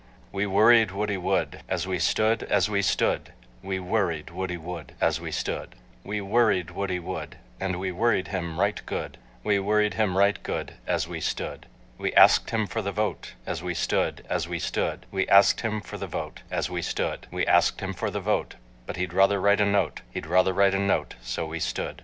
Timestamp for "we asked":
11.99-12.49, 15.11-15.61, 17.29-17.79